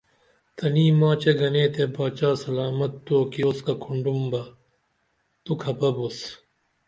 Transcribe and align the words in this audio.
تنی 0.55 0.85
ماچے 0.99 1.31
گنے 1.39 1.65
تے 1.73 1.83
باچا 1.95 2.29
سلامت 2.43 2.91
توکی 3.05 3.41
اُسکہ 3.47 3.73
کُھنڈوم 3.83 4.23
بہ 4.31 4.41
تو 5.43 5.51
کھپہ 5.61 5.89
بوس 5.95 6.17